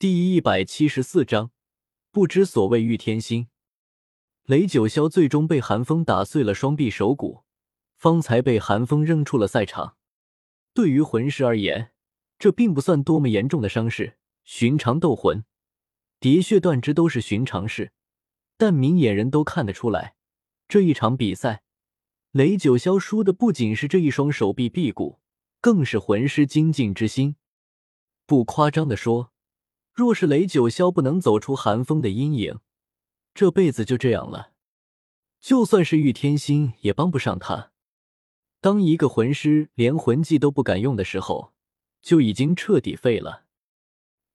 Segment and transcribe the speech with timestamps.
[0.00, 1.50] 第一百七十四章，
[2.10, 3.48] 不知所谓玉天心。
[4.44, 7.44] 雷九霄最终被寒风打碎了双臂手骨，
[7.98, 9.98] 方才被寒风扔出了赛场。
[10.72, 11.92] 对于魂师而言，
[12.38, 15.44] 这并不算多么严重的伤势，寻常斗魂、
[16.18, 17.92] 喋血断肢都是寻常事。
[18.56, 20.14] 但明眼人都看得出来，
[20.66, 21.62] 这一场比赛，
[22.30, 25.20] 雷九霄输的不仅是这一双手臂臂骨，
[25.60, 27.36] 更是魂师精进之心。
[28.24, 29.29] 不夸张的说，
[30.00, 32.60] 若是雷九霄不能走出寒风的阴影，
[33.34, 34.52] 这辈子就这样了，
[35.42, 37.70] 就算是玉天心也帮不上他。
[38.62, 41.52] 当一个魂师连魂技都不敢用的时候，
[42.00, 43.44] 就已经彻底废了。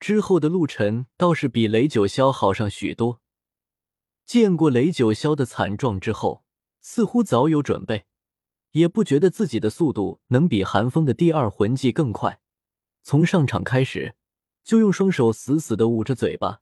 [0.00, 3.20] 之后的陆晨倒是比雷九霄好上许多。
[4.26, 6.42] 见过雷九霄的惨状之后，
[6.80, 8.06] 似乎早有准备，
[8.72, 12.40] 也不觉得自己的速度能比寒风的第二魂技更快。
[13.04, 14.16] 从上场开始，
[14.64, 16.60] 就用双手死死的捂着嘴巴，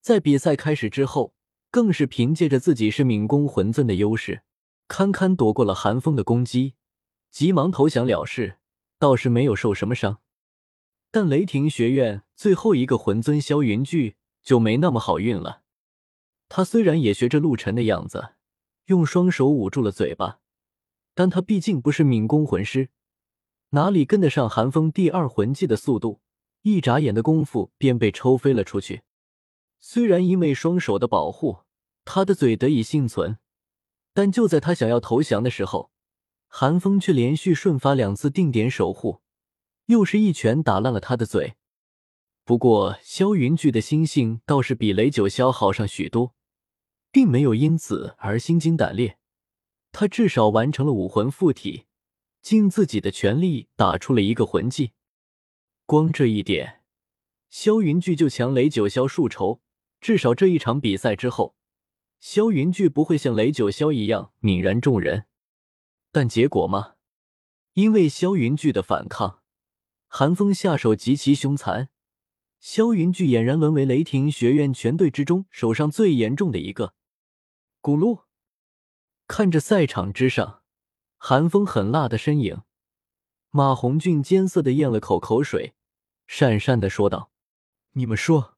[0.00, 1.34] 在比赛开始之后。
[1.72, 4.42] 更是凭借着自己是敏攻魂尊的优势，
[4.88, 6.74] 堪堪躲过了寒风的攻击，
[7.30, 8.58] 急忙投降了事，
[8.98, 10.18] 倒是没有受什么伤。
[11.12, 15.62] 但雷霆学院最后一个魂尊萧云巨就没那么好运了。
[16.48, 18.30] 他虽然也学着陆晨的样子，
[18.86, 20.40] 用双手捂住了嘴巴，
[21.14, 22.88] 但他毕竟不是敏攻魂师，
[23.68, 26.20] 哪里跟得上寒风第二魂技的速度？
[26.62, 29.02] 一眨眼的功夫便被抽飞了出去。
[29.78, 31.60] 虽然因为双手的保护，
[32.04, 33.38] 他的嘴得以幸存，
[34.12, 35.90] 但就在他想要投降的时候，
[36.48, 39.20] 寒风却连续瞬发两次定点守护，
[39.86, 41.54] 又是一拳打烂了他的嘴。
[42.44, 46.34] 不过萧云巨的心性倒是比雷九霄好上许多，
[47.12, 49.18] 并没有因此而心惊胆裂。
[49.92, 51.86] 他至少完成了武魂附体，
[52.42, 54.92] 尽自己的全力打出了一个魂技。
[55.90, 56.82] 光这一点，
[57.48, 59.60] 萧云巨就强雷九霄数筹。
[60.00, 61.56] 至少这一场比赛之后，
[62.20, 65.26] 萧云巨不会像雷九霄一样泯然众人。
[66.12, 66.94] 但结果吗？
[67.72, 69.42] 因为萧云巨的反抗，
[70.06, 71.88] 寒风下手极其凶残，
[72.60, 76.94] 萧云巨俨然沦为雷霆学院全队之中手上最严重的一个。
[77.82, 78.26] 咕噜，
[79.26, 80.62] 看着赛场之上
[81.16, 82.62] 寒风狠辣的身影，
[83.50, 85.74] 马红俊艰涩的咽了口口水，
[86.30, 87.32] 讪讪的说道
[87.94, 88.56] ：“你们说。”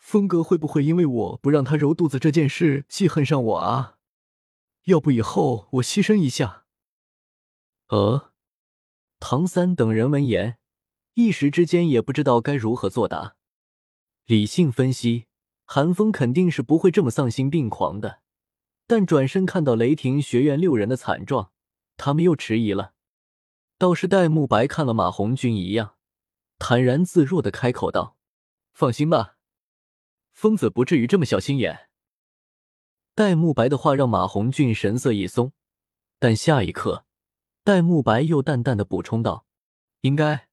[0.00, 3.98] 峰哥会不会因为我不让他揉肚子这件事记恨上我啊？
[4.84, 6.64] 要不以后我牺牲一下。
[7.88, 8.32] 呃，
[9.20, 10.56] 唐三等人闻言，
[11.14, 13.36] 一时之间也不知道该如何作答。
[14.24, 15.26] 理性分析，
[15.66, 18.22] 韩风肯定是不会这么丧心病狂的。
[18.86, 21.52] 但转身看到雷霆学院六人的惨状，
[21.98, 22.94] 他们又迟疑了。
[23.76, 25.96] 倒是戴沐白看了马红俊一样，
[26.60, 28.16] 坦然自若的开口道
[28.72, 29.38] ：“放心吧。”
[30.30, 31.88] 疯子不至于这么小心眼。
[33.14, 35.52] 戴沐白的话让马红俊神色一松，
[36.18, 37.06] 但下一刻，
[37.64, 39.46] 戴沐白又淡淡的补充道
[40.02, 40.48] ：“应该。”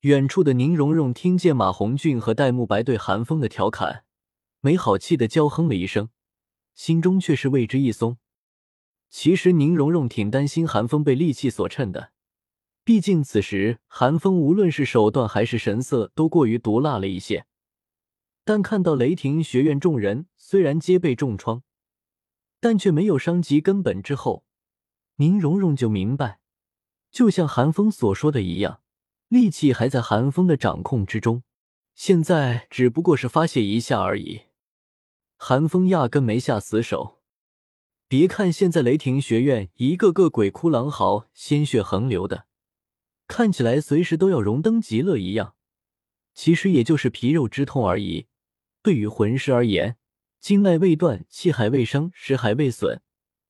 [0.00, 4.04] 远处的宁荣荣听见马红俊和戴沐白对韩风的调侃，
[4.60, 6.10] 没好气的娇哼了一声，
[6.74, 8.18] 心中却是为之一松。
[9.08, 12.12] 其实宁荣荣挺担心韩风被戾气所衬的，
[12.84, 17.46] 毕竟此时韩风无论是手段还是神色都过于毒辣了一些。
[18.44, 21.62] 但看到雷霆学院众人虽然皆被重创，
[22.58, 24.44] 但却没有伤及根本之后，
[25.16, 26.40] 宁荣荣就明白，
[27.10, 28.80] 就像韩风所说的一样，
[29.28, 31.44] 力气还在韩风的掌控之中，
[31.94, 34.42] 现在只不过是发泄一下而已。
[35.36, 37.20] 韩风压根没下死手。
[38.08, 42.46] 别看现在雷霆学院一个个鬼哭狼嚎、鲜血横流的，
[43.32, 45.54] 看起来随时都要荣登极乐一样，
[46.34, 48.26] 其实也就是皮肉之痛而已。
[48.82, 49.96] 对于魂师而言，
[50.38, 53.00] 经脉未断、气海未伤、识海未损，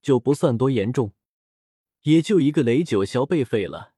[0.01, 1.11] 就不算多严重。
[2.03, 3.91] 也就一个雷九霄被废了，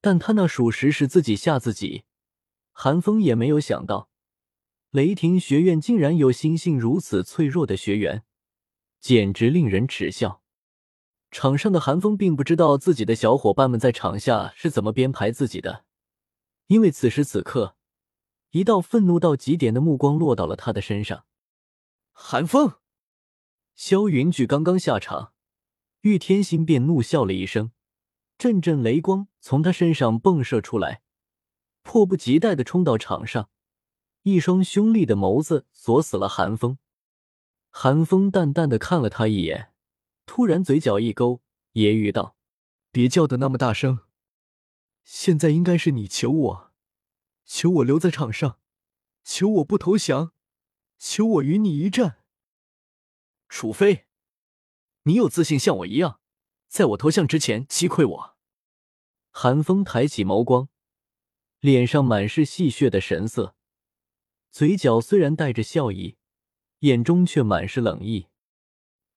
[0.00, 2.04] 但他那属实是自己吓自己。
[2.72, 4.08] 韩风也没有想到，
[4.92, 8.24] 雷霆学院竟然有心性如此脆弱的学员，
[8.98, 10.42] 简直令人耻笑。
[11.38, 15.84] 场上的韩风并不知道自己的小伙伴们在场下是怎么编排自己的，
[16.68, 17.76] 因为此时此刻。
[18.52, 21.26] 一道愤怒到极点的目光落到了他的身上。
[22.12, 22.76] 韩风，
[23.74, 25.34] 萧云举刚刚下场，
[26.00, 27.70] 玉天心便怒笑了一声，
[28.38, 31.02] 阵阵雷光从他身上迸射出来，
[31.82, 33.50] 迫不及待的冲到场上，
[34.22, 36.78] 一双凶厉的眸子锁死了寒风。
[37.68, 39.74] 寒风淡淡的看了他一眼，
[40.26, 41.40] 突然嘴角一勾，
[41.72, 42.36] 揶揄道
[42.92, 44.00] ：“别叫的那么大声，
[45.04, 46.72] 现在应该是你求我。”
[47.48, 48.58] 求我留在场上，
[49.22, 50.32] 求我不投降，
[50.98, 52.18] 求我与你一战。
[53.48, 54.06] 除非
[55.04, 56.20] 你有自信像我一样，
[56.66, 58.36] 在我投降之前击溃我。
[59.30, 60.68] 韩风抬起眸光，
[61.60, 63.54] 脸上满是戏谑的神色，
[64.50, 66.16] 嘴角虽然带着笑意，
[66.80, 68.26] 眼中却满是冷意。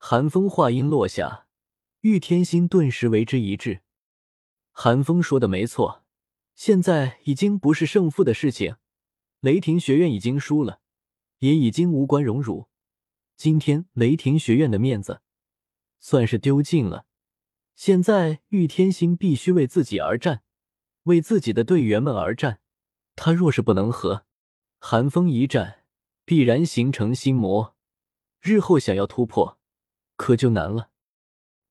[0.01, 1.45] 寒风话音落下，
[1.99, 3.81] 玉天心顿时为之一滞。
[4.71, 6.05] 寒风说的没错，
[6.55, 8.77] 现在已经不是胜负的事情，
[9.41, 10.79] 雷霆学院已经输了，
[11.39, 12.69] 也已经无关荣辱。
[13.35, 15.21] 今天雷霆学院的面子
[15.99, 17.05] 算是丢尽了。
[17.75, 20.43] 现在玉天心必须为自己而战，
[21.03, 22.61] 为自己的队员们而战。
[23.17, 24.25] 他若是不能和
[24.79, 25.83] 寒风一战，
[26.23, 27.75] 必然形成心魔，
[28.39, 29.58] 日后想要突破，
[30.19, 30.89] 可就难了。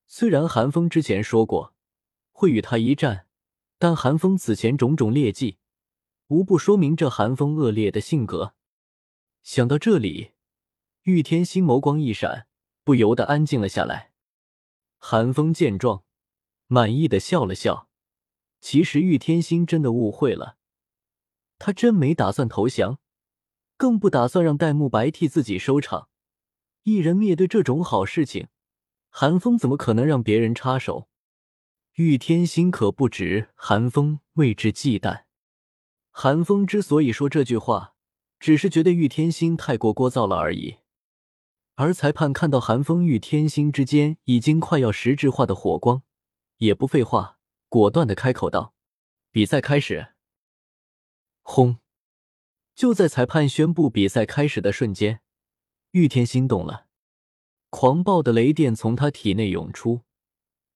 [0.07, 1.75] 虽然韩风之前说过
[2.31, 3.27] 会与他一战，
[3.77, 5.59] 但韩风此前种种劣迹，
[6.29, 8.55] 无不说明这韩风恶劣的性格。
[9.43, 10.31] 想到这里。
[11.03, 12.47] 玉天心眸光一闪，
[12.83, 14.11] 不由得安静了下来。
[14.97, 16.03] 韩风见状，
[16.67, 17.87] 满意的笑了笑。
[18.59, 20.57] 其实玉天心真的误会了，
[21.57, 22.99] 他真没打算投降，
[23.77, 26.08] 更不打算让戴沐白替自己收场。
[26.89, 28.47] 一人灭队这种好事情，
[29.09, 31.07] 韩风怎么可能让别人插手？
[31.93, 35.25] 玉天心可不止韩风为之忌惮。
[36.09, 37.93] 韩风之所以说这句话，
[38.39, 40.77] 只是觉得玉天心太过聒噪了而已。
[41.75, 46.01] 而裁判看到韩风与天心之间已经快要实质化的火光，
[46.57, 47.37] 也不废话，
[47.67, 48.73] 果断的开口道
[49.29, 50.13] ：“比赛开始。”
[51.43, 51.77] 轰！
[52.73, 55.21] 就在裁判宣布比赛开始的瞬间，
[55.91, 56.85] 玉天心动了，
[57.71, 60.01] 狂暴的雷电从他体内涌出，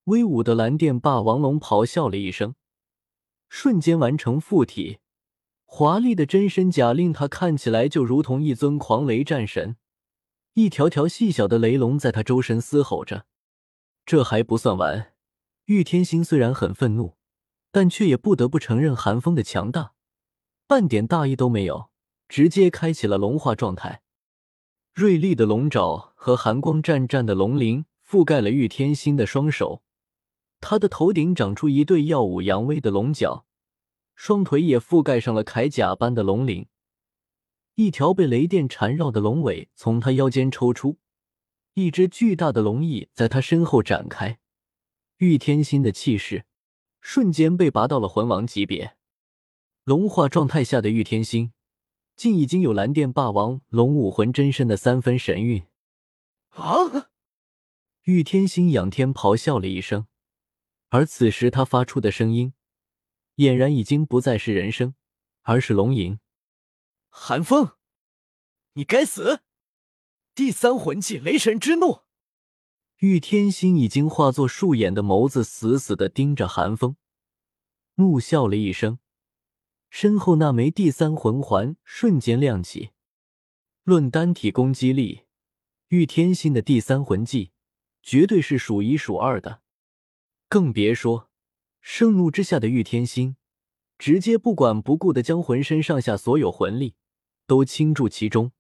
[0.06, 2.56] 威武的蓝电霸王龙咆哮了一声，
[3.48, 4.98] 瞬间完成附体，
[5.66, 9.78] 华丽的真身甲令他看起来就如同一尊狂雷战神。
[10.54, 13.28] 一条条细小的雷龙在他周身嘶吼着。
[14.08, 15.14] 这还不算完，
[15.66, 17.18] 玉天心虽然很愤怒，
[17.72, 19.94] 但却也不得不承认寒风的强大，
[20.66, 21.92] 半点大意都没有，
[22.28, 24.03] 直接开启了龙化状态。
[24.94, 29.82] 锐利的龙爪和寒光湛湛的龙鳞覆盖了玉天心的双手，
[30.62, 33.48] 他的头顶长出一对耀武扬威的龙角，
[34.16, 36.68] 双腿也覆盖上了铠甲般的龙鳞。
[37.74, 41.00] 一条被雷电缠绕的龙尾从他腰间抽出，
[41.74, 44.38] 一只巨大的龙翼在他身后展开。
[45.18, 46.46] 玉天心的气势
[47.02, 48.96] 瞬间被拔到了魂王级别。
[49.86, 51.52] 龙化状态下的玉天心，
[52.16, 55.66] 竟已经有蓝电霸王龙武魂真身的三分神韵。
[56.50, 57.10] 啊！
[58.04, 60.08] 玉天心仰天咆哮了一声，
[60.90, 62.54] 而此时他发出的声音，
[63.38, 64.94] 俨然已经不再是人声，
[65.42, 66.20] 而是龙吟。
[67.10, 67.72] 寒风，
[68.74, 69.42] 你该死！
[70.36, 72.02] 第三魂技雷神之怒。
[72.98, 76.98] 玉天心已经化作树眼的眸子死死的盯着寒风，
[77.96, 79.00] 怒笑了一声，
[79.96, 82.90] 身后那枚第三魂环瞬间亮起。
[83.84, 85.26] 论单体攻击力，
[85.90, 87.52] 玉天心的第三魂技
[88.02, 89.62] 绝对是数一数二的，
[90.50, 91.30] 更别说
[91.80, 93.36] 盛怒之下的玉天心，
[94.00, 96.96] 直接不管不顾的将浑身上下所有魂力。
[97.46, 98.52] 都倾注其中，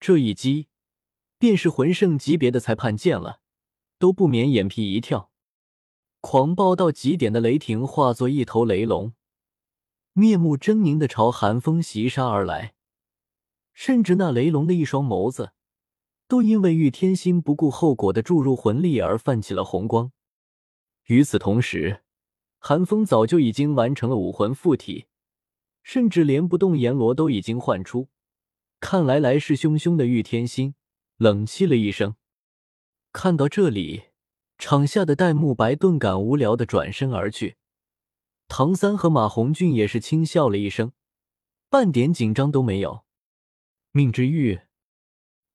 [0.00, 0.66] 这一击，
[1.38, 3.40] 便是魂圣级别的裁判见了，
[4.00, 5.30] 都不免眼皮一跳。
[6.20, 9.12] 狂暴到极点的雷霆化作一头雷龙，
[10.12, 12.74] 面目狰狞的朝寒风袭杀而来。
[13.72, 15.52] 甚至那雷龙的一双眸子，
[16.28, 20.12] 都因为玉天心不顾后果的注入魂力而泛起了红光。
[21.06, 22.02] 与此同时，
[22.58, 25.06] 寒风早就已经完成了武魂附体。
[25.82, 28.10] 甚至连不动阎罗都已经唤出，
[28.80, 30.74] 看来来势汹汹的玉天心
[31.16, 32.16] 冷气了一声。
[33.12, 34.02] 看到这里，
[34.58, 37.56] 场下的戴沐白顿感无聊的转身而去。
[38.52, 40.90] 唐三和马红俊也是轻笑了一声，
[41.68, 43.04] 半点紧张都没有。
[43.92, 44.62] 命之玉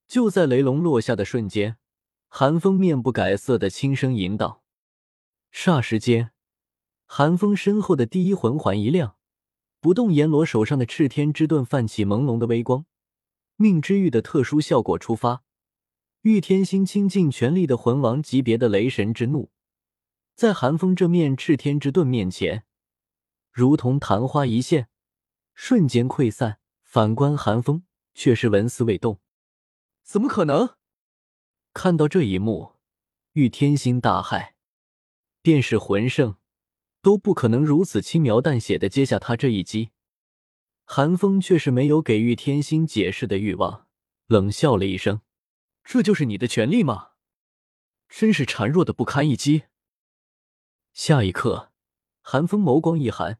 [0.08, 1.76] 就在雷龙落下的瞬间，
[2.28, 4.62] 寒风面不改色的轻声吟道
[5.52, 6.32] ：“霎时间，
[7.04, 9.16] 寒风身后的第一魂环一亮。”
[9.78, 12.86] 不动阎罗手上的赤天之盾泛起朦胧的微光，
[13.56, 15.44] 命之玉的特殊效果出发。
[16.22, 19.50] 玉天心倾尽全力的魂王级别的雷神之怒，
[20.34, 22.64] 在寒风这面赤天之盾面前，
[23.56, 24.90] 如同昙花一现，
[25.54, 26.58] 瞬间溃散。
[26.82, 29.18] 反观寒风，却是纹丝未动。
[30.02, 30.76] 怎么可能？
[31.72, 32.74] 看到这一幕，
[33.32, 34.52] 玉天心大骇，
[35.40, 36.36] 便是魂圣。
[37.00, 39.92] 都不可能如此轻描淡写的接下他这一击。
[40.84, 43.88] 寒风却是没有给玉天心解释的欲望，
[44.26, 45.22] 冷笑了一声
[45.82, 47.12] ：“这就是你的权利吗？
[48.06, 49.62] 真是孱弱的不堪一击。”
[50.92, 51.72] 下一刻，
[52.20, 53.38] 寒风眸光一寒，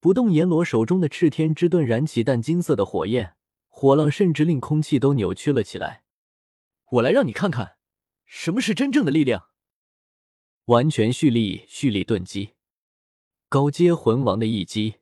[0.00, 3.34] 不动阎罗手中的炽天之盾燃起淡金色的火焰，
[3.66, 6.04] 火浪甚至令空气都扭曲了起来。
[6.92, 7.78] 我来让你看看，
[8.24, 9.48] 什么是真正的力量。
[10.66, 12.54] 完全蓄力，蓄力顿击，
[13.48, 14.96] 高阶魂王的一击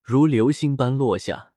[0.00, 1.53] 如流星般落下。